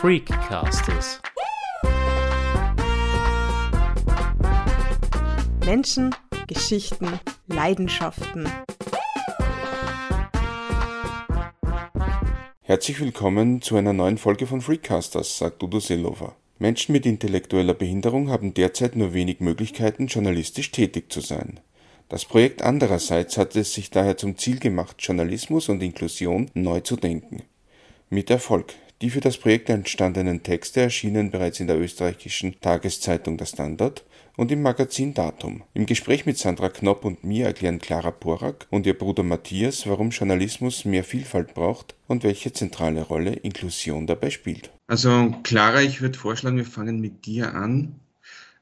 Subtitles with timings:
[0.00, 1.20] Freakcasters.
[5.66, 6.14] Menschen,
[6.46, 8.48] Geschichten, Leidenschaften.
[12.62, 16.34] Herzlich willkommen zu einer neuen Folge von Freakcasters, sagt Udo Seelover.
[16.58, 21.60] Menschen mit intellektueller Behinderung haben derzeit nur wenig Möglichkeiten, journalistisch tätig zu sein.
[22.08, 26.96] Das Projekt andererseits hat es sich daher zum Ziel gemacht, Journalismus und Inklusion neu zu
[26.96, 27.42] denken.
[28.08, 28.72] Mit Erfolg.
[29.02, 34.04] Die für das Projekt entstandenen Texte erschienen bereits in der österreichischen Tageszeitung Der Standard
[34.36, 35.62] und im Magazin Datum.
[35.72, 40.10] Im Gespräch mit Sandra Knopp und mir erklären Clara Porak und ihr Bruder Matthias, warum
[40.10, 44.70] Journalismus mehr Vielfalt braucht und welche zentrale Rolle Inklusion dabei spielt.
[44.86, 47.98] Also Clara, ich würde vorschlagen, wir fangen mit dir an.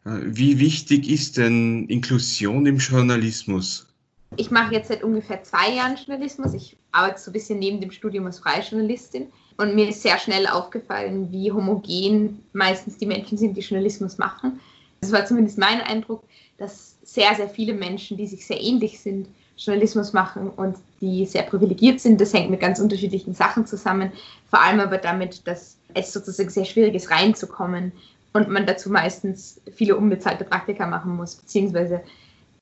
[0.05, 3.89] Äh, wie wichtig ist denn Inklusion im Journalismus?
[4.37, 6.55] Ich mache jetzt seit ungefähr zwei Jahren Journalismus.
[6.55, 9.33] Ich arbeite so ein bisschen neben dem Studium als freie Journalistin.
[9.59, 14.61] Und mir ist sehr schnell aufgefallen, wie homogen meistens die Menschen sind, die Journalismus machen.
[15.01, 16.23] Das war zumindest mein Eindruck,
[16.59, 21.43] dass sehr, sehr viele Menschen, die sich sehr ähnlich sind, Journalismus machen und die sehr
[21.43, 22.21] privilegiert sind.
[22.21, 24.13] Das hängt mit ganz unterschiedlichen Sachen zusammen.
[24.49, 27.91] Vor allem aber damit, dass es sozusagen sehr schwierig ist, reinzukommen
[28.33, 32.01] und man dazu meistens viele unbezahlte Praktika machen muss, beziehungsweise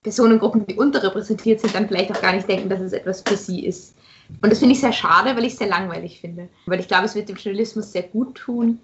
[0.03, 3.67] Personengruppen, die unterrepräsentiert sind, dann vielleicht auch gar nicht denken, dass es etwas für sie
[3.67, 3.95] ist.
[4.43, 6.49] Und das finde ich sehr schade, weil ich es sehr langweilig finde.
[6.67, 8.81] Weil ich glaube, es wird dem Journalismus sehr gut tun,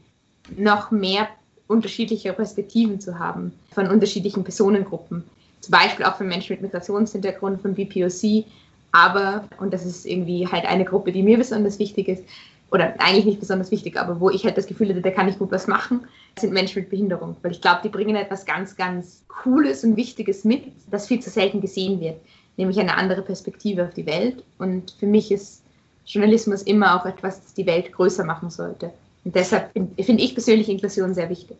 [0.56, 1.28] noch mehr
[1.68, 5.24] unterschiedliche Perspektiven zu haben von unterschiedlichen Personengruppen.
[5.60, 8.44] Zum Beispiel auch von Menschen mit Migrationshintergrund, von BPOC.
[8.92, 12.24] Aber, und das ist irgendwie halt eine Gruppe, die mir besonders wichtig ist,
[12.70, 15.38] oder eigentlich nicht besonders wichtig, aber wo ich halt das Gefühl hatte, da kann ich
[15.38, 16.00] gut was machen,
[16.38, 17.36] sind Menschen mit Behinderung.
[17.42, 21.28] Weil ich glaube, die bringen etwas ganz, ganz Cooles und Wichtiges mit, das viel zu
[21.28, 22.16] selten gesehen wird
[22.56, 24.42] nämlich eine andere Perspektive auf die Welt.
[24.58, 25.62] Und für mich ist
[26.06, 28.92] Journalismus immer auch etwas, das die Welt größer machen sollte.
[29.24, 31.56] Und deshalb finde ich persönlich Inklusion sehr wichtig.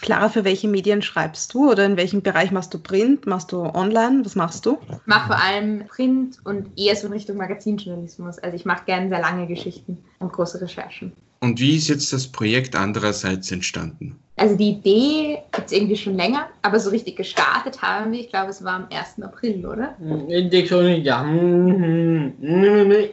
[0.00, 3.62] Clara, für welche Medien schreibst du oder in welchem Bereich machst du Print, machst du
[3.62, 4.78] Online, was machst du?
[4.88, 8.38] Ich mache vor allem Print und eher so in Richtung Magazinjournalismus.
[8.38, 11.12] Also ich mache gerne sehr lange Geschichten und große Recherchen.
[11.40, 14.18] Und wie ist jetzt das Projekt andererseits entstanden?
[14.36, 18.28] Also die Idee gibt es irgendwie schon länger, aber so richtig gestartet haben wir, ich
[18.28, 19.22] glaube, es war am 1.
[19.22, 19.96] April, oder?
[20.28, 21.24] Ich denke schon, ja.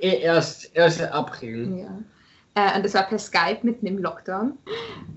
[0.01, 1.01] Erst 1.
[1.01, 1.79] April.
[1.79, 1.99] Ja.
[2.55, 4.53] Äh, und das war per Skype mitten im Lockdown.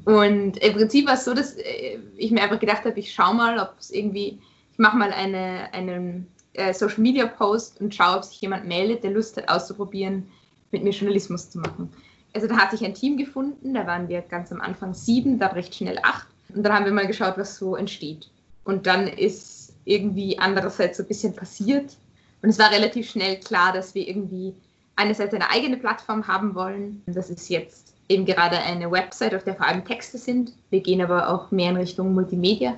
[0.04, 3.34] Und im Prinzip war es so, dass äh, ich mir einfach gedacht habe, ich schaue
[3.34, 4.38] mal, ob es irgendwie,
[4.72, 9.04] ich mache mal eine, einen äh, Social Media Post und schaue, ob sich jemand meldet,
[9.04, 10.26] der Lust hat auszuprobieren,
[10.72, 11.90] mit mir Journalismus zu machen
[12.38, 15.50] also da hat sich ein Team gefunden, da waren wir ganz am Anfang sieben, dann
[15.50, 16.28] recht schnell acht.
[16.54, 18.30] Und dann haben wir mal geschaut, was so entsteht.
[18.62, 21.96] Und dann ist irgendwie andererseits so ein bisschen passiert.
[22.40, 24.54] Und es war relativ schnell klar, dass wir irgendwie
[24.94, 27.02] einerseits eine eigene Plattform haben wollen.
[27.06, 30.52] Das ist jetzt eben gerade eine Website, auf der vor allem Texte sind.
[30.70, 32.76] Wir gehen aber auch mehr in Richtung Multimedia.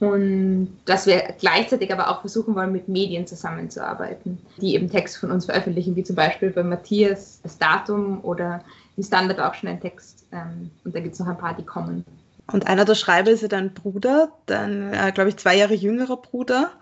[0.00, 5.30] Und dass wir gleichzeitig aber auch versuchen wollen, mit Medien zusammenzuarbeiten, die eben Texte von
[5.30, 8.64] uns veröffentlichen, wie zum Beispiel bei Matthias das Datum oder
[8.98, 10.26] im Standard auch schon ein Text.
[10.32, 12.04] Ähm, und da gibt es noch ein paar, die kommen.
[12.52, 16.16] Und einer der Schreiber ist ja dein Bruder, dein, äh, glaube ich, zwei Jahre jüngerer
[16.16, 16.72] Bruder.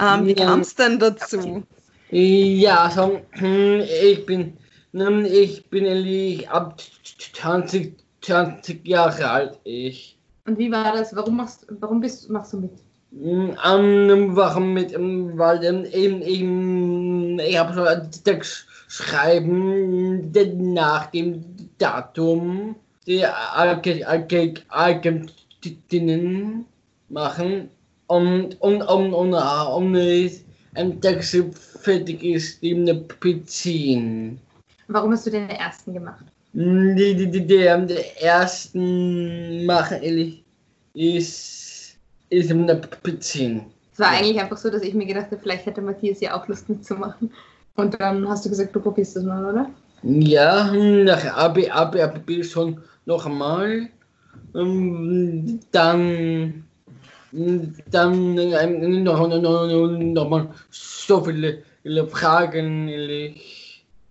[0.00, 1.64] Ähm, wie kam es denn dazu?
[2.10, 4.56] Ja, also, ich bin,
[4.92, 6.80] ich bin eigentlich ab
[7.34, 9.60] 20, 20 Jahre alt.
[9.64, 10.16] Ich.
[10.46, 11.14] Und wie war das?
[11.14, 12.72] Warum machst, warum bist, machst du mit?
[13.12, 14.94] Um, warum mit?
[14.94, 20.32] Weil eben, eben ich habe so ein Text schreiben
[20.72, 21.44] nach dem
[21.78, 22.74] Datum
[23.06, 23.24] die
[24.68, 26.66] Agentinnen
[27.08, 27.70] machen
[28.08, 29.94] und, und, und, und, um
[30.74, 31.36] ein Text
[31.80, 34.40] fertig ist, eben eine beziehen.
[34.88, 36.24] Warum hast du den ersten gemacht?
[36.52, 40.42] Die, die, die, die, die ersten machen ehrlich
[40.94, 41.96] ist,
[42.28, 43.66] ist eine beziehen.
[43.92, 46.48] Es war eigentlich einfach so, dass ich mir gedacht habe, vielleicht hätte Matthias ja auch
[46.48, 47.30] Lust mitzumachen.
[47.76, 49.70] Und dann hast du gesagt, du probierst das mal, oder?
[50.02, 53.88] Ja, nach AB, AB, AB schon noch einmal.
[54.54, 56.64] Ähm, dann,
[57.32, 58.34] dann
[59.04, 62.86] noch, noch, noch, noch mal so viele, viele Fragen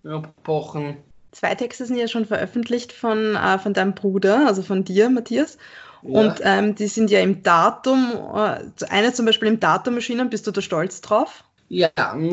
[0.04, 0.98] gesprochen.
[1.32, 5.58] Zwei Texte sind ja schon veröffentlicht von, äh, von deinem Bruder, also von dir, Matthias.
[6.02, 6.22] Ja.
[6.22, 8.60] Und ähm, die sind ja im Datum, äh,
[8.90, 10.30] eine zum Beispiel im Datum erschienen.
[10.30, 11.44] Bist du da stolz drauf?
[11.70, 11.90] Ja,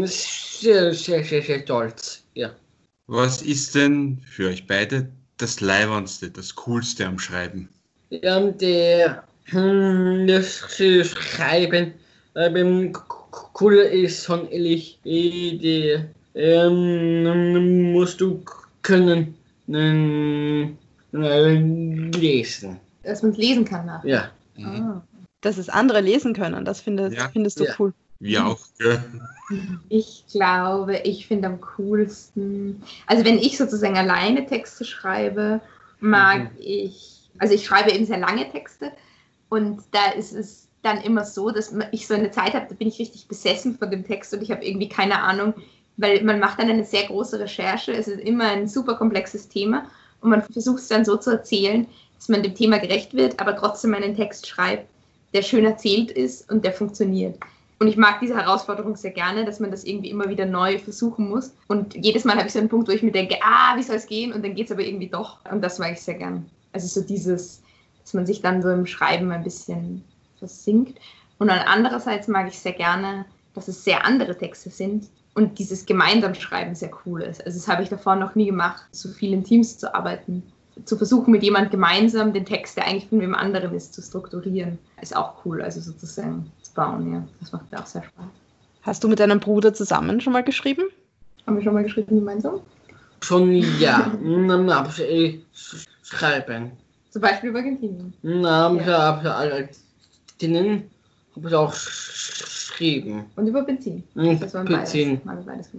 [0.07, 2.25] sehr, sehr, sehr, sehr stolz.
[2.35, 2.51] Ja.
[3.07, 7.69] Was ist denn für euch beide das Leibendste, das Coolste am Schreiben?
[8.11, 11.93] Ja, der, hm, das Schreiben,
[12.35, 12.93] ähm,
[13.61, 15.99] cool ist schon ehrlich, die
[16.35, 18.43] ähm, musst du
[18.83, 19.35] können,
[19.69, 20.79] ähm,
[21.13, 22.81] äh, lesen.
[23.03, 24.05] Dass man es lesen kann nach.
[24.05, 24.31] Ja.
[24.63, 25.03] Ah.
[25.43, 27.29] Dass es andere lesen können, das findest, Ja.
[27.29, 27.75] findest du Ja.
[27.79, 27.93] cool.
[28.21, 28.59] Wir auch.
[28.79, 29.03] Gell?
[29.89, 35.61] Ich glaube, ich finde am coolsten, also wenn ich sozusagen alleine Texte schreibe,
[36.01, 36.59] mag Mhm.
[36.59, 38.93] ich, also ich schreibe eben sehr lange Texte
[39.49, 42.89] und da ist es dann immer so, dass ich so eine Zeit habe, da bin
[42.89, 45.55] ich richtig besessen von dem Text und ich habe irgendwie keine Ahnung,
[45.97, 49.87] weil man macht dann eine sehr große Recherche, es ist immer ein super komplexes Thema
[50.21, 51.87] und man versucht es dann so zu erzählen,
[52.17, 54.89] dass man dem Thema gerecht wird, aber trotzdem einen Text schreibt,
[55.35, 57.39] der schön erzählt ist und der funktioniert.
[57.79, 61.29] Und ich mag diese Herausforderung sehr gerne, dass man das irgendwie immer wieder neu versuchen
[61.29, 61.53] muss.
[61.69, 63.97] Und jedes Mal habe ich so einen Punkt, wo ich mir denke, ah, wie soll
[63.97, 64.33] es gehen?
[64.33, 65.39] Und dann geht es aber irgendwie doch.
[65.51, 66.47] Und das mag ich sehr gern.
[66.73, 67.63] Also so dieses,
[68.03, 70.03] dass man sich dann so im Schreiben ein bisschen
[70.39, 70.99] versinkt.
[71.39, 75.85] Und dann andererseits mag ich sehr gerne, dass es sehr andere Texte sind und dieses
[75.85, 77.45] gemeinsam Schreiben sehr cool ist.
[77.45, 80.43] Also das habe ich davor noch nie gemacht, so viel in Teams zu arbeiten.
[80.85, 84.79] Zu versuchen, mit jemand gemeinsam den Text, der eigentlich von wem anderen ist, zu strukturieren,
[85.01, 85.63] ist auch cool.
[85.63, 87.27] Also sozusagen zu bauen, ja.
[87.41, 88.27] Das macht mir auch sehr Spaß.
[88.83, 90.85] Hast du mit deinem Bruder zusammen schon mal geschrieben?
[91.47, 92.61] Haben wir schon mal geschrieben gemeinsam?
[93.21, 93.51] Schon
[93.81, 94.13] ja.
[94.13, 95.41] Habe ich
[96.05, 96.71] schreiben.
[97.11, 98.13] Zum Beispiel über Argentinien.
[98.23, 98.73] Ja.
[98.75, 99.69] ich alle
[100.41, 100.91] denen
[101.35, 103.25] habe ich auch geschrieben.
[103.37, 104.03] Und über Benzin.
[104.15, 105.21] Mhm, Das waren Benzin.
[105.25, 105.47] beides.
[105.47, 105.71] Mal beides.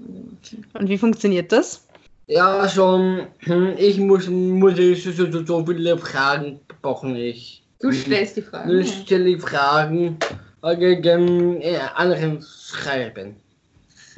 [0.73, 1.87] Und wie funktioniert das?
[2.27, 3.27] Ja, schon.
[3.39, 7.63] Hm, Ich muss, muss ich so, so, viele Fragen brauchen ich.
[7.79, 8.79] Du stellst die Frage.
[8.79, 10.35] Ich stelle die Fragen äh,
[10.75, 13.35] gegen äh, anderen schreiben.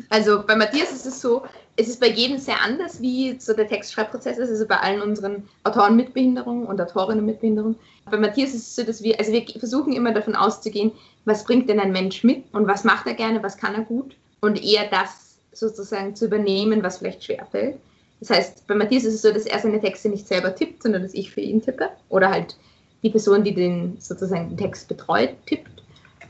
[0.10, 1.44] Also bei Matthias ist es so,
[1.76, 5.48] es ist bei jedem sehr anders, wie so der Textschreibprozess ist, also bei allen unseren
[5.64, 7.76] Autoren mit Behinderung und Autorinnen mit Behinderung.
[8.10, 10.92] Bei Matthias ist es so, dass wir, also wir versuchen immer davon auszugehen,
[11.26, 14.16] was bringt denn ein Mensch mit und was macht er gerne, was kann er gut
[14.42, 17.78] und eher das sozusagen zu übernehmen, was vielleicht schwerfällt.
[18.20, 21.04] Das heißt, bei Matthias ist es so, dass er seine Texte nicht selber tippt, sondern
[21.04, 22.58] dass ich für ihn tippe oder halt
[23.04, 25.82] die Person, die den sozusagen den Text betreut, tippt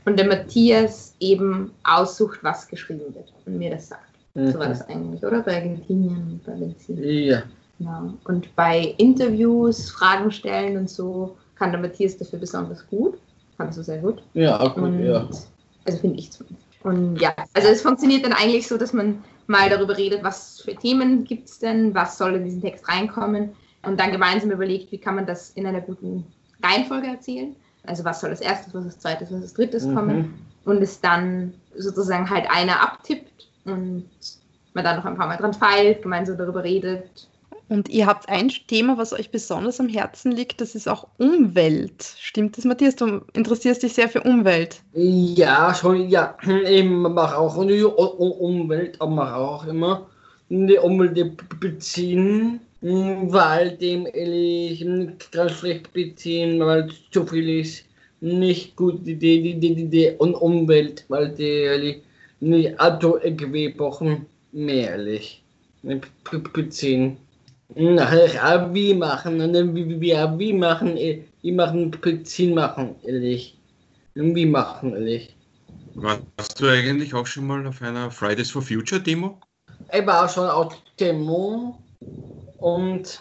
[0.04, 4.10] und der Matthias eben aussucht, was geschrieben wird und mir das sagt.
[4.34, 5.42] So war das eigentlich, oder?
[5.42, 7.02] Bei Argentinien und bei Benzin.
[7.02, 7.42] Ja.
[7.78, 8.14] Genau.
[8.24, 13.18] Und bei Interviews, Fragen stellen und so kann der Matthias dafür besonders gut.
[13.58, 14.22] Kannst du sehr gut.
[14.34, 15.28] Ja, auch gut, Und, ja.
[15.84, 16.66] Also finde ich zumindest.
[16.82, 20.74] Und ja, also es funktioniert dann eigentlich so, dass man mal darüber redet, was für
[20.74, 23.50] Themen gibt es denn, was soll in diesen Text reinkommen
[23.82, 26.24] und dann gemeinsam überlegt, wie kann man das in einer guten
[26.62, 27.54] Reihenfolge erzählen.
[27.90, 29.94] Also was soll als erstes, was als zweites, was als drittes Mhm.
[29.94, 30.34] kommen
[30.64, 34.08] und es dann sozusagen halt einer abtippt und
[34.74, 37.28] man dann noch ein paar Mal dran feilt, gemeinsam darüber redet.
[37.68, 42.14] Und ihr habt ein Thema, was euch besonders am Herzen liegt, das ist auch Umwelt.
[42.18, 42.96] Stimmt das, Matthias?
[42.96, 44.82] Du interessierst dich sehr für Umwelt.
[44.92, 46.36] Ja, schon, ja.
[46.66, 50.06] Ich mache auch die Umwelt, aber mache auch immer
[50.48, 54.84] die Umwelt beziehen, weil dem ehrlich
[55.32, 57.84] ganz schlecht beziehen, weil zu viel ist.
[58.20, 62.02] Nicht gut, die, die, die, die, die und Umwelt, weil die ehrlich
[62.40, 65.42] nicht Auto irgendwie brauchen, mehr ehrlich.
[65.82, 66.00] Be-
[66.52, 67.16] Beziehen.
[67.74, 70.00] Nachher wie machen, und dann wie, wie,
[70.38, 73.56] wie, machen, eh, wie machen, Beziehen machen, ehrlich.
[74.14, 75.34] Wie machen, ehrlich.
[75.94, 79.40] Warst du eigentlich auch schon mal auf einer Fridays for Future Demo?
[79.92, 81.78] Ich war schon auf Demo
[82.60, 83.20] und,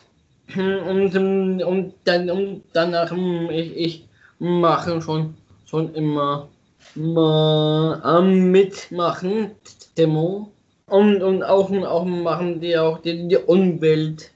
[0.55, 1.15] und,
[1.63, 4.08] und, dann, und danach hm, ich, ich
[4.39, 6.50] mache schon, schon immer
[6.96, 9.51] mal am mitmachen,
[9.98, 10.51] Demo.
[10.88, 14.31] Und, und auch, auch machen die auch die, die Umwelt,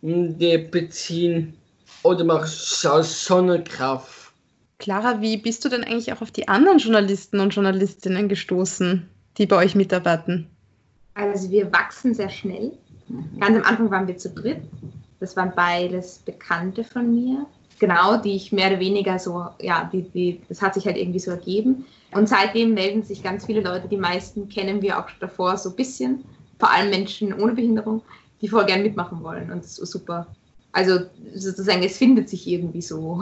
[0.00, 1.54] die beziehen
[2.02, 4.32] oder machen Sonnenkraft.
[4.78, 9.46] Clara, wie bist du denn eigentlich auch auf die anderen Journalisten und Journalistinnen gestoßen, die
[9.46, 10.48] bei euch mitarbeiten?
[11.14, 12.72] Also wir wachsen sehr schnell.
[13.38, 14.62] Ganz am Anfang waren wir zu dritt.
[15.20, 17.46] Das waren beides Bekannte von mir.
[17.78, 21.18] Genau, die ich mehr oder weniger so, ja, die, die, das hat sich halt irgendwie
[21.18, 21.84] so ergeben.
[22.12, 25.76] Und seitdem melden sich ganz viele Leute, die meisten kennen wir auch davor so ein
[25.76, 26.24] bisschen.
[26.58, 28.02] Vor allem Menschen ohne Behinderung,
[28.40, 29.50] die voll gern mitmachen wollen.
[29.50, 30.26] Und das ist super.
[30.72, 31.00] Also
[31.34, 33.20] sozusagen, es findet sich irgendwie so.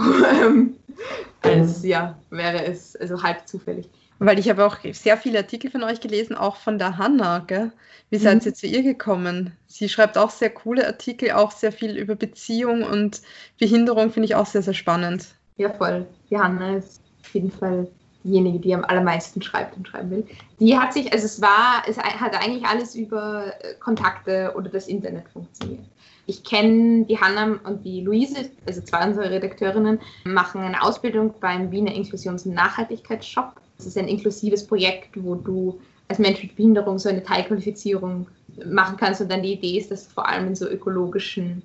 [1.43, 3.89] als ja, wäre es also halb zufällig.
[4.25, 7.41] Weil ich habe auch sehr viele Artikel von euch gelesen, auch von der Hanna.
[7.41, 7.73] Gell?
[8.11, 8.47] Wie seid Mhm.
[8.47, 9.57] ihr zu ihr gekommen?
[9.67, 13.23] Sie schreibt auch sehr coole Artikel, auch sehr viel über Beziehung und
[13.59, 15.27] Behinderung, finde ich auch sehr, sehr spannend.
[15.57, 16.07] Ja, voll.
[16.31, 17.89] Die Hanna ist auf jeden Fall
[18.25, 20.27] diejenige, die am allermeisten schreibt und schreiben will.
[20.61, 24.87] Die hat sich, also es war, es hat eigentlich alles über äh, Kontakte oder das
[24.87, 25.85] Internet funktioniert.
[26.27, 31.73] Ich kenne die Hanna und die Luise, also zwei unserer Redakteurinnen, machen eine Ausbildung beim
[31.73, 33.55] Wiener Inklusions- und Nachhaltigkeitsshop.
[33.85, 38.27] Das ist ein inklusives Projekt, wo du als Mensch mit Behinderung so eine Teilqualifizierung
[38.67, 39.21] machen kannst.
[39.21, 41.63] Und dann die Idee ist, dass vor allem in so ökologischen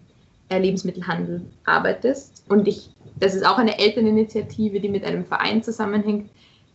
[0.50, 2.44] äh, Lebensmittelhandel arbeitest.
[2.50, 6.30] Und ich, das ist auch eine Elterninitiative, die mit einem Verein zusammenhängt.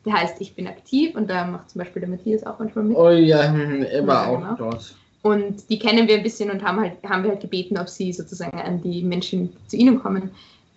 [0.04, 2.96] Der heißt Ich bin aktiv und da macht zum Beispiel der Matthias auch manchmal mit.
[2.96, 4.54] Oh ja, hm, er war Ja, auch genau.
[4.70, 4.94] dort.
[5.22, 8.12] Und die kennen wir ein bisschen und haben halt, haben wir halt gebeten, ob sie
[8.12, 10.30] sozusagen an die Menschen, zu ihnen kommen,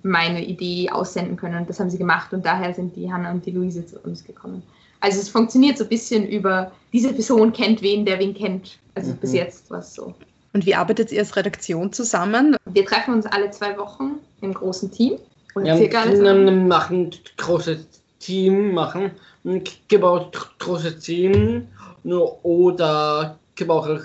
[0.05, 1.57] meine Idee aussenden können.
[1.57, 4.23] Und das haben sie gemacht und daher sind die Hanna und die Luise zu uns
[4.23, 4.61] gekommen.
[4.99, 8.77] Also es funktioniert so ein bisschen über, diese Person kennt wen, der wen kennt.
[8.93, 9.17] Also Mhm.
[9.17, 10.13] bis jetzt war es so.
[10.53, 12.55] Und wie arbeitet ihr als Redaktion zusammen?
[12.65, 15.17] Wir treffen uns alle zwei Wochen im großen Team.
[15.55, 17.87] Oder Ja, circa alle machen großes
[18.19, 19.11] Team, machen
[19.43, 21.67] ein gebaut großes Team
[22.03, 24.01] nur oder ein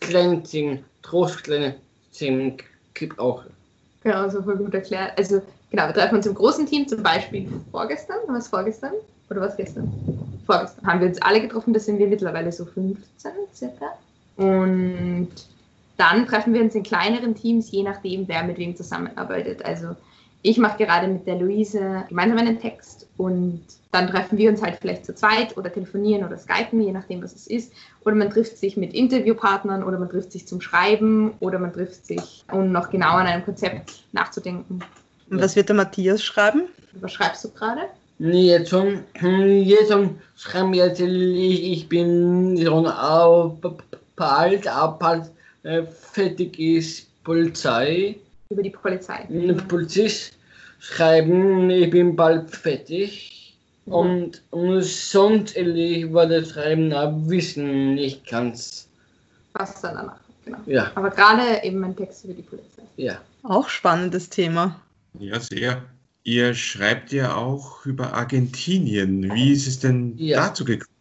[0.00, 1.76] kleines Team, groß kleine
[2.12, 2.56] Team
[2.94, 3.44] gibt auch.
[4.04, 5.16] Genau, so voll gut erklärt.
[5.16, 8.92] Also genau, wir treffen uns im großen Team, zum Beispiel vorgestern, was vorgestern?
[9.30, 9.92] Oder was gestern?
[10.44, 13.86] Vorgestern haben wir uns alle getroffen, das sind wir mittlerweile so 15 circa.
[14.36, 15.30] Und
[15.96, 19.64] dann treffen wir uns in kleineren Teams, je nachdem, wer mit wem zusammenarbeitet.
[19.64, 19.94] Also
[20.42, 24.78] ich mache gerade mit der Luise gemeinsam einen Text und dann treffen wir uns halt
[24.80, 27.72] vielleicht zu zweit oder telefonieren oder skypen, je nachdem, was es ist.
[28.04, 32.06] Oder man trifft sich mit Interviewpartnern oder man trifft sich zum Schreiben oder man trifft
[32.06, 34.80] sich, um noch genau an einem Konzept nachzudenken.
[35.30, 36.62] Und was wird der Matthias schreiben?
[37.00, 37.82] Was schreibst du gerade?
[38.18, 43.56] Nee, Jetzt schon, jetzt schon schreiben wir jetzt, ich, ich bin schon auch
[44.16, 45.30] bald, auch bald
[45.64, 48.16] äh, fertig ist Polizei.
[48.52, 49.26] Über die Polizei.
[49.68, 50.36] Polizist
[50.78, 53.56] schreiben, ich bin bald fertig.
[53.86, 53.92] Mhm.
[53.92, 56.90] Und, und sonst ehrlich war das Schreiben
[57.28, 58.88] Wissen nicht ganz.
[59.54, 60.16] Was dann danach?
[60.44, 60.58] Genau.
[60.66, 62.82] Ja, Aber gerade eben ein Text über die Polizei.
[62.96, 63.20] ja.
[63.44, 64.80] Auch spannendes Thema.
[65.18, 65.82] Ja, sehr.
[66.24, 69.34] Ihr schreibt ja auch über Argentinien.
[69.34, 70.46] Wie ist es denn Ja.
[70.48, 70.91] dazu gekommen?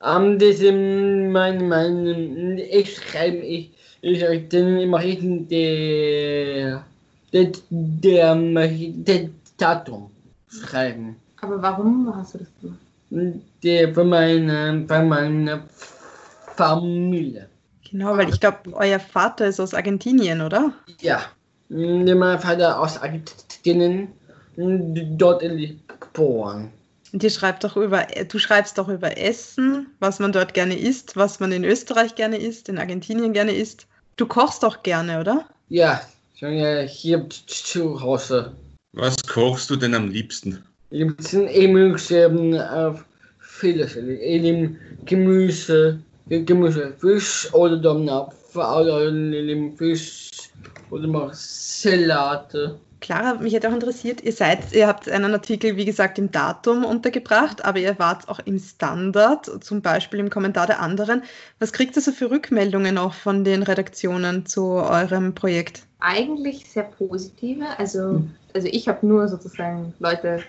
[0.00, 6.82] Am diesem, mein, mein, ich schreibe, ich, ich, den mache ich der,
[7.32, 9.28] der, der, der
[9.58, 10.10] Datum
[10.48, 11.16] schreiben.
[11.42, 13.42] Aber warum hast du das gemacht?
[13.62, 15.64] Der für meine, für meine
[16.56, 17.48] Familie.
[17.90, 20.72] Genau, weil ich glaube, euer Vater ist aus Argentinien, oder?
[21.00, 21.20] Ja,
[21.68, 24.08] mein Vater aus Argentinien,
[24.56, 25.42] dort
[26.00, 26.70] geboren.
[27.12, 31.16] Und ihr schreibt doch über, du schreibst doch über Essen, was man dort gerne isst,
[31.16, 33.86] was man in Österreich gerne isst, in Argentinien gerne isst.
[34.16, 35.46] Du kochst doch gerne, oder?
[35.68, 36.00] Ja,
[36.38, 38.52] schon ja hier zu Hause.
[38.92, 40.62] Was kochst du denn am liebsten?
[40.90, 41.94] Ich sind eben
[42.58, 43.04] auf
[43.40, 43.96] vieles.
[43.96, 50.30] Eben Gemüse, Gemüse, Fisch oder dann Apfel oder eben Fisch
[50.90, 52.78] oder mal Salate.
[53.00, 56.84] Clara, mich hätte auch interessiert, ihr seid, ihr habt einen Artikel, wie gesagt, im Datum
[56.84, 61.22] untergebracht, aber ihr wart auch im Standard, zum Beispiel im Kommentar der anderen.
[61.58, 65.82] Was kriegt ihr so für Rückmeldungen auch von den Redaktionen zu eurem Projekt?
[66.00, 67.64] Eigentlich sehr positive.
[67.78, 68.22] Also,
[68.54, 70.42] also ich habe nur sozusagen, Leute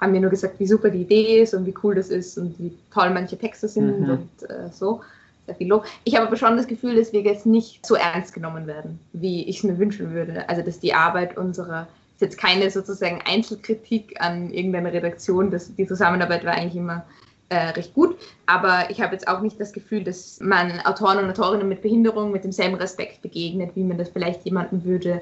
[0.00, 2.58] haben mir nur gesagt, wie super die Idee ist und wie cool das ist und
[2.58, 4.10] wie toll manche Texte sind Mhm.
[4.10, 5.00] und äh, so.
[5.46, 5.84] Sehr viel Lob.
[6.04, 9.44] Ich habe aber schon das Gefühl, dass wir jetzt nicht so ernst genommen werden, wie
[9.48, 10.48] ich es mir wünschen würde.
[10.48, 15.86] Also dass die Arbeit unserer, ist jetzt keine sozusagen Einzelkritik an irgendeiner Redaktion, dass die
[15.86, 17.04] Zusammenarbeit war eigentlich immer
[17.48, 18.16] äh, recht gut.
[18.46, 22.32] Aber ich habe jetzt auch nicht das Gefühl, dass man Autoren und Autorinnen mit Behinderung
[22.32, 25.20] mit demselben Respekt begegnet, wie man das vielleicht jemanden würde,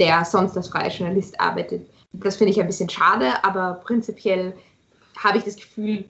[0.00, 1.86] der sonst als freier Journalist arbeitet.
[2.12, 4.52] Das finde ich ein bisschen schade, aber prinzipiell
[5.16, 6.04] habe ich das Gefühl,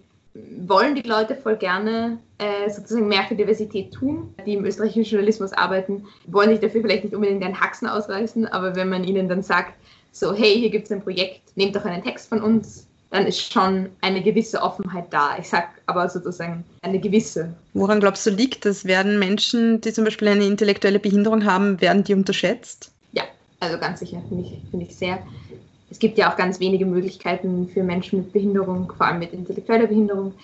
[0.67, 5.53] wollen die Leute voll gerne äh, sozusagen mehr für Diversität tun, die im österreichischen Journalismus
[5.53, 9.43] arbeiten, wollen sich dafür vielleicht nicht unbedingt den Haxen ausreißen, aber wenn man ihnen dann
[9.43, 9.75] sagt,
[10.13, 13.53] so, hey, hier gibt es ein Projekt, nehmt doch einen Text von uns, dann ist
[13.53, 15.37] schon eine gewisse Offenheit da.
[15.39, 17.53] Ich sage aber sozusagen eine gewisse.
[17.75, 18.85] Woran glaubst du liegt das?
[18.85, 22.93] Werden Menschen, die zum Beispiel eine intellektuelle Behinderung haben, werden die unterschätzt?
[23.13, 23.25] Ja,
[23.59, 25.19] also ganz sicher, finde ich, finde ich sehr.
[25.91, 29.89] Es gibt ja auch ganz wenige Möglichkeiten für Menschen mit Behinderung, vor allem mit intellektueller
[29.89, 30.35] Behinderung,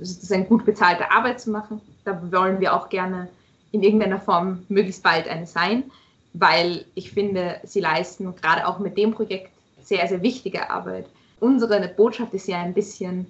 [0.00, 1.80] sozusagen gut bezahlte Arbeit zu machen.
[2.04, 3.28] Da wollen wir auch gerne
[3.72, 5.84] in irgendeiner Form möglichst bald eine sein,
[6.32, 9.50] weil ich finde, sie leisten gerade auch mit dem Projekt
[9.82, 11.06] sehr, sehr wichtige Arbeit.
[11.40, 13.26] Unsere Botschaft ist ja ein bisschen,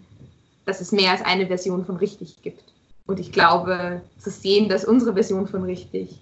[0.66, 2.62] dass es mehr als eine Version von richtig gibt.
[3.07, 6.19] Und ich glaube, zu sehen, dass unsere Version von richtig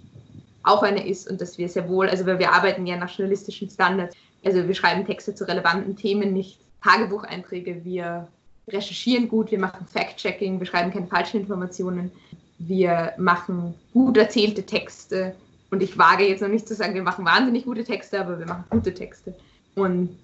[0.63, 3.69] auch eine ist und dass wir sehr wohl, also weil wir arbeiten ja nach journalistischen
[3.69, 8.27] Standards, also wir schreiben Texte zu relevanten Themen, nicht Tagebucheinträge, wir
[8.67, 12.11] recherchieren gut, wir machen Fact-Checking, wir schreiben keine falschen Informationen,
[12.59, 15.35] wir machen gut erzählte Texte.
[15.71, 18.45] Und ich wage jetzt noch nicht zu sagen, wir machen wahnsinnig gute Texte, aber wir
[18.45, 19.33] machen gute Texte.
[19.75, 20.15] Und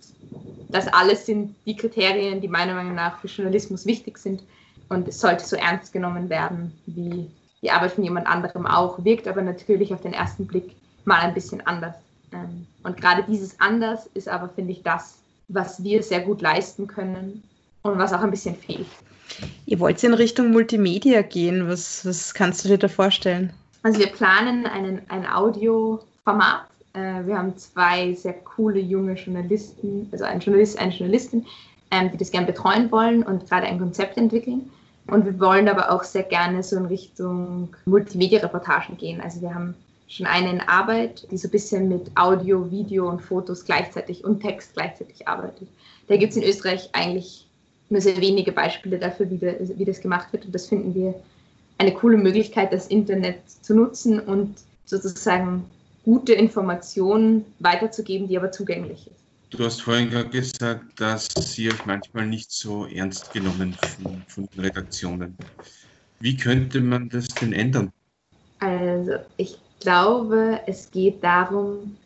[0.70, 4.44] das alles sind die Kriterien, die meiner Meinung nach für Journalismus wichtig sind.
[4.90, 7.30] Und es sollte so ernst genommen werden wie
[7.62, 11.34] die Arbeit von jemand anderem auch, wirkt aber natürlich auf den ersten Blick mal ein
[11.34, 11.96] bisschen anders.
[12.34, 15.18] Ähm, und gerade dieses anders ist aber, finde ich, das,
[15.48, 17.44] was wir sehr gut leisten können
[17.82, 18.88] und was auch ein bisschen fehlt.
[19.66, 21.68] Ihr wollt in Richtung Multimedia gehen.
[21.68, 23.54] Was, was kannst du dir da vorstellen?
[23.84, 26.64] Also wir planen einen, ein Audioformat.
[26.94, 31.46] Äh, wir haben zwei sehr coole junge Journalisten, also ein Journalist, eine Journalistin,
[31.92, 34.70] ähm, die das gerne betreuen wollen und gerade ein Konzept entwickeln.
[35.08, 39.22] Und wir wollen aber auch sehr gerne so in Richtung Multimedia-Reportagen gehen.
[39.22, 39.76] Also wir haben
[40.10, 44.42] schon eine in Arbeit, die so ein bisschen mit Audio, Video und Fotos gleichzeitig und
[44.42, 45.68] Text gleichzeitig arbeitet.
[46.08, 47.48] Da gibt es in Österreich eigentlich
[47.90, 50.46] nur sehr wenige Beispiele dafür, wie, das, wie das gemacht wird.
[50.46, 51.14] Und das finden wir
[51.78, 55.66] eine coole Möglichkeit, das Internet zu nutzen und sozusagen
[56.04, 59.20] gute Informationen weiterzugeben, die aber zugänglich ist.
[59.52, 64.48] Du hast vorhin gerade gesagt, dass Sie euch manchmal nicht so ernst genommen von, von
[64.56, 65.36] den Redaktionen.
[66.20, 67.92] Wie könnte man das denn ändern?
[69.10, 71.98] Also ich glaube, es geht darum,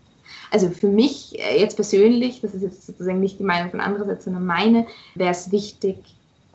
[0.51, 4.25] also für mich äh, jetzt persönlich, das ist jetzt sozusagen nicht die Meinung von andererseits,
[4.25, 5.97] sondern meine, wäre es wichtig,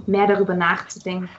[0.06, 1.38] mehr darüber nachzudenken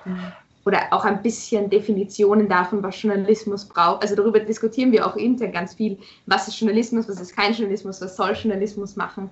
[0.66, 4.04] oder auch ein bisschen Definitionen davon, was Journalismus braucht.
[4.04, 8.02] Also darüber diskutieren wir auch intern ganz viel, was ist Journalismus, was ist kein Journalismus,
[8.02, 9.32] was soll Journalismus machen.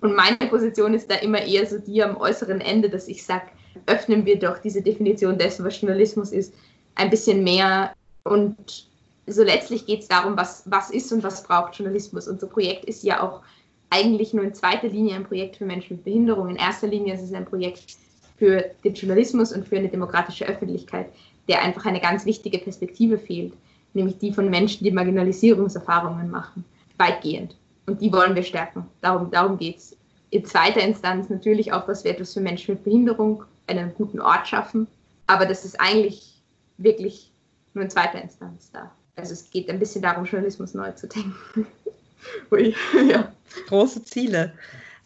[0.00, 3.48] Und meine Position ist da immer eher so die am äußeren Ende, dass ich sage,
[3.86, 6.54] öffnen wir doch diese Definition dessen, was Journalismus ist,
[6.94, 7.92] ein bisschen mehr
[8.22, 8.87] und
[9.30, 12.28] so letztlich geht es darum, was, was ist und was braucht Journalismus.
[12.28, 13.42] Unser Projekt ist ja auch
[13.90, 16.48] eigentlich nur in zweiter Linie ein Projekt für Menschen mit Behinderung.
[16.48, 17.96] In erster Linie ist es ein Projekt
[18.36, 21.08] für den Journalismus und für eine demokratische Öffentlichkeit,
[21.48, 23.54] der einfach eine ganz wichtige Perspektive fehlt,
[23.94, 26.64] nämlich die von Menschen, die Marginalisierungserfahrungen machen,
[26.98, 27.56] weitgehend.
[27.86, 28.86] Und die wollen wir stärken.
[29.00, 29.96] Darum, darum geht es.
[30.30, 34.46] In zweiter Instanz natürlich auch, dass wir etwas für Menschen mit Behinderung, einen guten Ort
[34.46, 34.86] schaffen.
[35.26, 36.42] Aber das ist eigentlich
[36.76, 37.30] wirklich
[37.72, 41.34] nur in zweiter Instanz da also es geht ein bisschen darum, Journalismus neu zu denken.
[42.50, 42.74] Ui,
[43.08, 43.32] ja.
[43.66, 44.52] Große Ziele.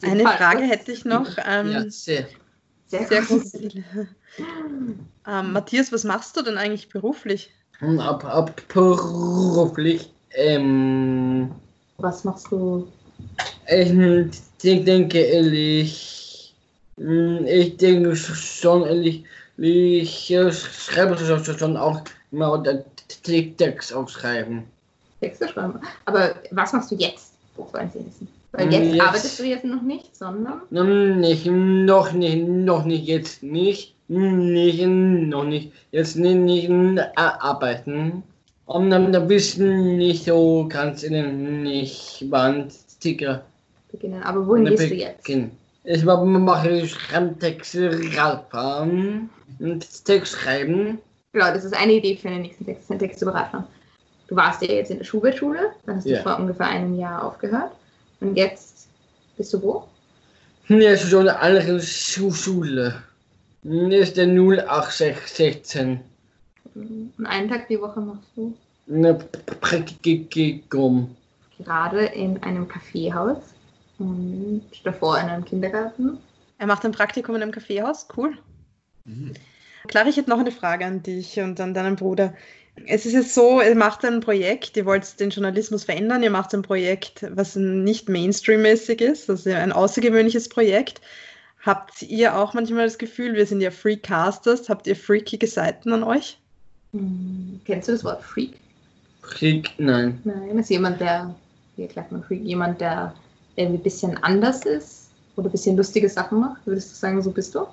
[0.03, 1.29] Eine Frage hätte ich noch.
[1.47, 2.27] Ähm, ja, sehr.
[2.89, 3.85] Sehr, sehr große Ziele.
[5.27, 7.51] ähm, Matthias, was machst du denn eigentlich beruflich?
[7.79, 10.11] Hm, ab, ab beruflich.
[10.33, 11.53] Ähm,
[11.99, 12.89] was machst du?
[13.69, 16.55] Ich denke ehrlich,
[16.97, 19.25] hm, ich denke schon ehrlich,
[19.57, 22.59] ich schreibe schon auch immer
[23.57, 24.65] Text aufschreiben.
[25.21, 25.81] Texte schreiben.
[26.05, 27.33] Aber was machst du jetzt?
[28.05, 28.29] Wissen.
[28.53, 30.61] Weil jetzt, jetzt, arbeitest du jetzt noch nicht, sondern?
[31.21, 36.37] Nicht, noch nicht, noch nicht, jetzt nicht, nicht, noch nicht, jetzt nicht,
[36.69, 38.23] nicht arbeiten.
[38.67, 42.31] Und dann bisschen nicht so ganz in den nicht
[42.97, 43.43] Sticker.
[43.91, 44.23] Beginnen.
[44.23, 45.25] Aber wohin gehst du jetzt?
[45.85, 46.87] Ich mache
[47.39, 50.99] Texte Radfahren und Text schreiben.
[51.33, 53.65] Genau, das ist eine Idee für den nächsten Text, einen Text zu beraten.
[54.29, 56.23] Du warst ja jetzt in der Schubert-Schule, dann hast du yeah.
[56.23, 57.73] vor ungefähr einem Jahr aufgehört.
[58.21, 58.89] Und jetzt
[59.37, 59.89] bist du wo?
[60.69, 63.03] Ja, schon in einer anderen Schule.
[63.63, 66.01] Das ist der 0816.
[66.75, 68.55] Und einen Tag die Woche machst du?
[68.89, 71.17] Eine Praktikum.
[71.59, 73.39] Gerade in einem Kaffeehaus
[73.99, 76.19] und davor in einem Kindergarten.
[76.59, 78.37] Er macht ein Praktikum in einem Kaffeehaus, cool.
[79.05, 79.35] Mhm.
[79.89, 82.35] Clara, ich hätte noch eine Frage an dich und an deinen Bruder.
[82.87, 86.55] Es ist jetzt so, ihr macht ein Projekt, ihr wollt den Journalismus verändern, ihr macht
[86.55, 91.01] ein Projekt, was nicht Mainstream-mäßig ist, also ein außergewöhnliches Projekt.
[91.61, 96.03] Habt ihr auch manchmal das Gefühl, wir sind ja Freakcasters, habt ihr freakige Seiten an
[96.03, 96.39] euch?
[96.93, 98.55] Hm, kennst du das Wort Freak?
[99.23, 100.21] Freak, nein.
[100.25, 101.35] Nein, ist jemand, der,
[101.77, 103.15] wie erklärt man Freak, jemand, der
[103.57, 106.67] irgendwie ein bisschen anders ist oder ein bisschen lustige Sachen macht?
[106.67, 107.67] Würdest du sagen, so bist du?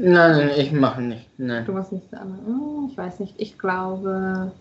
[0.00, 1.26] Nein, ich mache nicht.
[1.38, 1.64] Nein.
[1.64, 2.46] Du machst nichts anderes.
[2.46, 3.34] Hm, ich weiß nicht.
[3.36, 4.52] Ich glaube.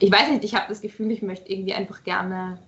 [0.00, 2.58] Ich weiß nicht, ich habe das Gefühl, ich möchte irgendwie einfach gerne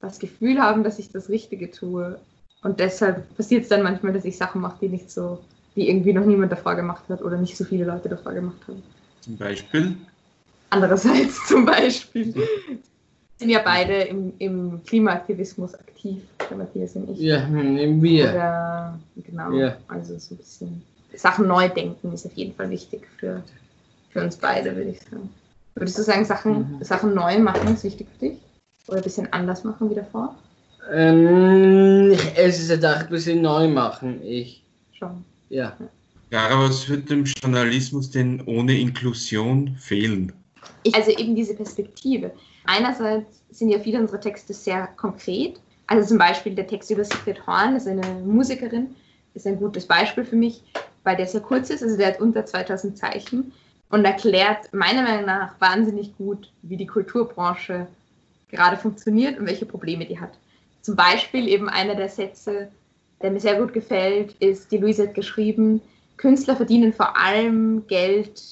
[0.00, 2.18] das Gefühl haben, dass ich das Richtige tue.
[2.62, 5.38] Und deshalb passiert es dann manchmal, dass ich Sachen mache, die nicht so,
[5.76, 8.82] die irgendwie noch niemand davor gemacht hat oder nicht so viele Leute davor gemacht haben.
[9.22, 9.96] Zum Beispiel?
[10.70, 12.34] Andererseits zum Beispiel.
[12.34, 12.78] Wir
[13.38, 17.20] sind ja beide im, im Klimaaktivismus aktiv, der Matthias und ich.
[17.20, 18.24] Ja, wir.
[18.24, 19.76] Oder, genau, ja.
[19.88, 20.82] also so ein bisschen
[21.16, 23.42] Sachen neu denken ist auf jeden Fall wichtig für,
[24.10, 25.30] für uns beide, würde ich sagen.
[25.74, 26.84] Würdest du sagen, Sachen, mhm.
[26.84, 28.38] Sachen neu machen ist wichtig für dich?
[28.86, 30.36] Oder ein bisschen anders machen wie davor?
[30.92, 34.62] Ähm, es ist ja ein bisschen neu machen, ich.
[34.92, 35.24] Schon.
[35.48, 35.76] Ja.
[36.30, 40.32] Ja, was wird dem Journalismus denn ohne Inklusion fehlen?
[40.82, 42.32] Ich, also eben diese Perspektive.
[42.66, 45.60] Einerseits sind ja viele unserer Texte sehr konkret.
[45.86, 48.94] Also zum Beispiel der Text über Sigrid Horn, das ist eine Musikerin,
[49.34, 50.62] ist ein gutes Beispiel für mich,
[51.04, 53.52] weil der sehr kurz ist, also der hat unter 2000 Zeichen
[53.90, 57.86] und erklärt meiner Meinung nach wahnsinnig gut, wie die Kulturbranche
[58.50, 60.32] gerade funktioniert und welche Probleme die hat.
[60.82, 62.68] Zum Beispiel eben einer der Sätze,
[63.22, 65.80] der mir sehr gut gefällt, ist, die Luise hat geschrieben,
[66.16, 68.42] Künstler verdienen vor allem Geld,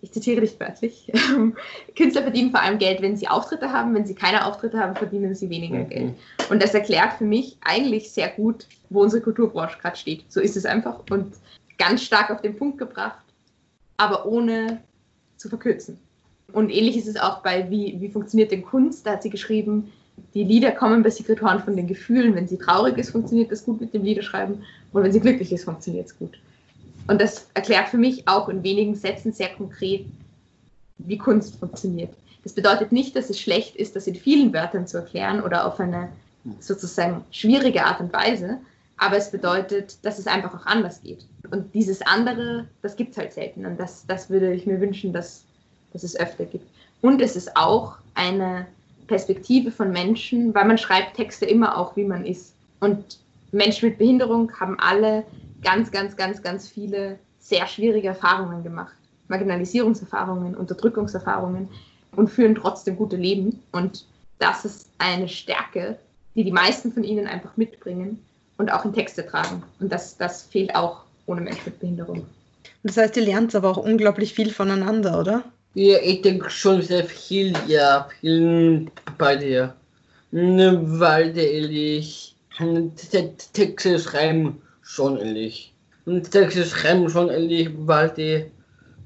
[0.00, 1.10] ich zitiere dich wörtlich,
[1.96, 5.34] Künstler verdienen vor allem Geld, wenn sie Auftritte haben, wenn sie keine Auftritte haben, verdienen
[5.34, 5.88] sie weniger mhm.
[5.88, 6.14] Geld.
[6.50, 10.30] Und das erklärt für mich eigentlich sehr gut, wo unsere Kulturbranche gerade steht.
[10.30, 11.34] So ist es einfach und
[11.82, 13.24] ganz stark auf den Punkt gebracht,
[13.96, 14.80] aber ohne
[15.36, 15.98] zu verkürzen.
[16.52, 19.04] Und ähnlich ist es auch bei, wie, wie funktioniert denn Kunst?
[19.04, 19.90] Da hat sie geschrieben,
[20.32, 22.36] die Lieder kommen bei Horn von den Gefühlen.
[22.36, 24.62] Wenn sie traurig ist, funktioniert das gut mit dem Liederschreiben.
[24.92, 26.38] Und wenn sie glücklich ist, funktioniert es gut.
[27.08, 30.04] Und das erklärt für mich auch in wenigen Sätzen sehr konkret,
[30.98, 32.14] wie Kunst funktioniert.
[32.44, 35.80] Das bedeutet nicht, dass es schlecht ist, das in vielen Wörtern zu erklären oder auf
[35.80, 36.10] eine
[36.60, 38.60] sozusagen schwierige Art und Weise,
[38.96, 41.26] aber es bedeutet, dass es einfach auch anders geht.
[41.50, 43.66] Und dieses andere, das gibt es halt selten.
[43.66, 45.44] Und das, das würde ich mir wünschen, dass,
[45.92, 46.66] dass es öfter gibt.
[47.00, 48.66] Und es ist auch eine
[49.08, 52.54] Perspektive von Menschen, weil man schreibt Texte immer auch, wie man ist.
[52.80, 53.18] Und
[53.50, 55.24] Menschen mit Behinderung haben alle
[55.62, 58.94] ganz, ganz, ganz, ganz viele sehr schwierige Erfahrungen gemacht.
[59.28, 61.68] Marginalisierungserfahrungen, Unterdrückungserfahrungen
[62.16, 63.62] und führen trotzdem gute Leben.
[63.72, 64.06] Und
[64.38, 65.98] das ist eine Stärke,
[66.34, 68.22] die die meisten von ihnen einfach mitbringen
[68.62, 69.60] und auch in Texte tragen.
[69.80, 72.24] Und das, das fehlt auch ohne Menschen mit Behinderung.
[72.84, 75.42] Das heißt, ihr lernt aber auch unglaublich viel voneinander, oder?
[75.74, 78.86] Ja, ich denke schon sehr viel, ja, viel
[79.18, 79.74] bei dir.
[80.30, 82.36] Ne, weil ich
[83.52, 85.74] Texte schreiben schon ähnlich.
[86.06, 88.44] Und Texte schreiben schon ähnlich, weil die,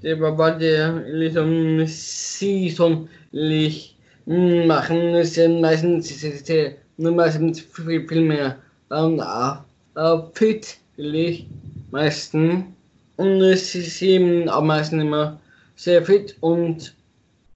[0.02, 6.12] die, weil die, die sie schon ähnlich machen, ist ja meistens,
[6.98, 8.56] meistens viel, viel mehr
[8.88, 9.20] dann
[9.94, 10.78] äh, fit,
[11.90, 12.64] meistens.
[13.16, 15.40] Und es ist eben am meisten immer
[15.76, 16.94] sehr fit und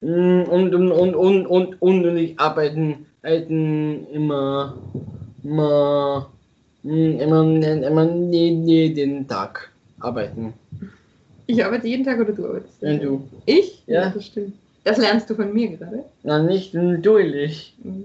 [0.00, 4.74] mm, und und und und und, und ich arbeiten, arbeiten immer
[5.42, 6.30] immer
[6.82, 10.54] mm, immer, immer jeden Tag arbeiten.
[11.46, 12.80] Ich arbeite jeden Tag oder du arbeitest?
[12.80, 13.28] Ja, du.
[13.44, 13.82] Ich?
[13.86, 14.02] Ja.
[14.02, 14.10] ja.
[14.10, 14.54] das stimmt.
[14.84, 16.04] Das lernst du von mir gerade?
[16.22, 17.74] Na, nicht natürlich.
[17.82, 18.04] Mm.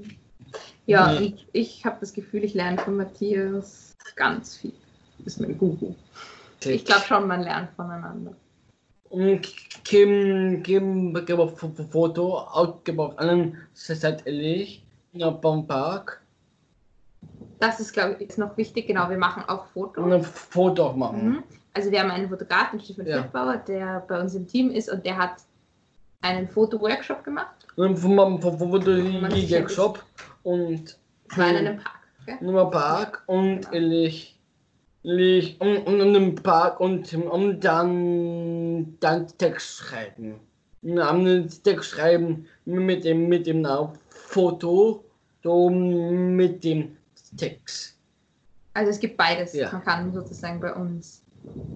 [0.86, 1.34] Ja, nee.
[1.36, 4.74] ich, ich habe das Gefühl, ich lerne von Matthias ganz viel.
[5.20, 5.96] Das ist mein Guru.
[6.64, 8.34] Ich glaube schon, man lernt voneinander.
[9.84, 11.60] Kim, Kim gibt
[11.92, 16.22] Foto, ausgebaut einen seit ehrlich beim Park.
[17.60, 18.88] Das ist, glaube ich, ist noch wichtig.
[18.88, 20.12] Genau, wir machen auch Fotos.
[20.12, 21.30] Ein Foto machen.
[21.30, 21.44] Mhm.
[21.74, 23.22] Also wir haben einen Fotografen, Stefan ja.
[23.22, 25.36] Fettbauer, der bei uns im Team ist und der hat
[26.22, 27.68] einen Fotoworkshop gemacht.
[27.78, 30.04] Ein Fotoworkshop
[30.46, 30.98] und...
[31.30, 32.00] Es war in einem Park.
[32.26, 32.38] Gell?
[32.40, 33.74] In einem Park und genau.
[33.74, 34.40] ehrlich
[35.04, 40.40] liegt um, um, um den Park und um dann, dann Text schreiben.
[41.00, 43.68] Am Text schreiben mit dem, mit dem
[44.10, 45.04] Foto,
[45.44, 46.98] so mit dem
[47.38, 47.98] Text.
[48.74, 49.54] Also es gibt beides.
[49.54, 49.72] Ja.
[49.72, 51.22] Man kann sozusagen bei uns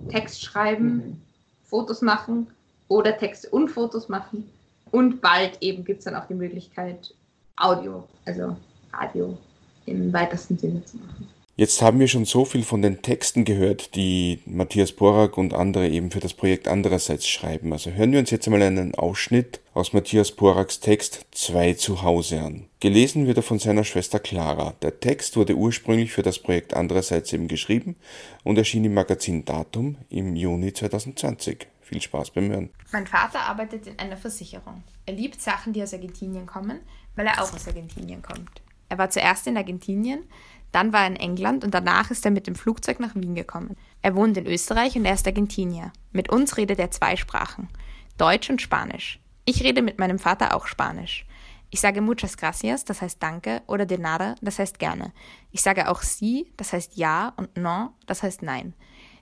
[0.10, 1.22] Text schreiben, mhm.
[1.64, 2.48] Fotos machen
[2.88, 4.50] oder Texte und Fotos machen.
[4.92, 7.14] Und bald eben gibt es dann auch die Möglichkeit,
[7.60, 8.56] Audio, also
[8.94, 9.38] Radio
[9.86, 11.28] im weitesten Sinne zu machen.
[11.60, 15.90] Jetzt haben wir schon so viel von den Texten gehört, die Matthias Borak und andere
[15.90, 17.74] eben für das Projekt andererseits schreiben.
[17.74, 22.40] Also hören wir uns jetzt einmal einen Ausschnitt aus Matthias Boraks Text Zwei zu Hause
[22.40, 22.68] an.
[22.80, 24.74] Gelesen wird er von seiner Schwester Clara.
[24.82, 27.98] Der Text wurde ursprünglich für das Projekt andererseits eben geschrieben
[28.46, 31.68] und erschien im Magazin Datum im Juni 2020.
[31.82, 32.70] Viel Spaß beim Hören.
[32.94, 34.82] Mein Vater arbeitet in einer Versicherung.
[35.06, 36.80] Er liebt Sachen, die aus Argentinien kommen,
[37.16, 38.62] weil er auch aus Argentinien kommt.
[38.90, 40.24] Er war zuerst in Argentinien,
[40.72, 43.76] dann war er in England und danach ist er mit dem Flugzeug nach Wien gekommen.
[44.02, 45.92] Er wohnt in Österreich und er ist Argentinier.
[46.12, 47.70] Mit uns redet er zwei Sprachen,
[48.18, 49.20] Deutsch und Spanisch.
[49.46, 51.26] Ich rede mit meinem Vater auch Spanisch.
[51.72, 55.12] Ich sage muchas gracias, das heißt danke, oder de nada, das heißt gerne.
[55.52, 58.74] Ich sage auch sí, das heißt ja, und no, das heißt nein.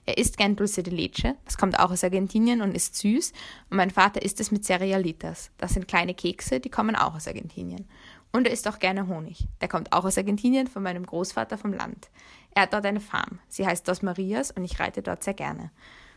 [0.08, 3.34] Er isst gern Dulce de Leche, das kommt auch aus Argentinien und ist süß,
[3.68, 5.50] und mein Vater isst es mit Cerealitas.
[5.58, 7.86] Das sind kleine Kekse, die kommen auch aus Argentinien.
[8.32, 9.48] Und er isst auch gerne Honig.
[9.60, 12.08] Der kommt auch aus Argentinien von meinem Großvater vom Land.
[12.54, 13.40] Er hat dort eine Farm.
[13.48, 15.72] Sie heißt Dos Marias und ich reite dort sehr gerne.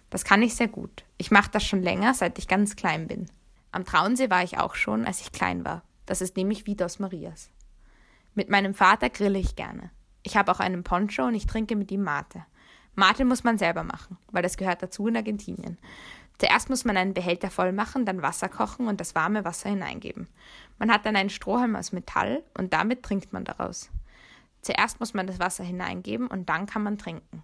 [0.09, 1.03] Das kann ich sehr gut.
[1.17, 3.25] Ich mache das schon länger, seit ich ganz klein bin.
[3.73, 5.83] Am Traunsee war ich auch schon, als ich klein war.
[6.05, 7.49] Das ist nämlich wie Dos Marias.
[8.35, 9.91] Mit meinem Vater grille ich gerne.
[10.23, 12.45] Ich habe auch einen Poncho und ich trinke mit ihm Mate.
[12.95, 15.77] Mate muss man selber machen, weil das gehört dazu in Argentinien.
[16.37, 20.27] Zuerst muss man einen Behälter voll machen, dann Wasser kochen und das warme Wasser hineingeben.
[20.79, 23.91] Man hat dann einen Strohhalm aus Metall und damit trinkt man daraus.
[24.61, 27.43] Zuerst muss man das Wasser hineingeben und dann kann man trinken.